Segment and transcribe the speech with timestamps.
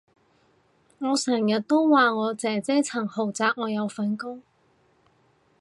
[0.97, 4.41] 我成日都話我姐姐層豪宅我有份供